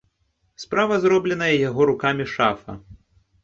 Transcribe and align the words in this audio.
Справа 0.63 0.97
зробленая 1.03 1.51
яго 1.69 1.81
рукамі 1.93 2.29
шафа. 2.35 2.71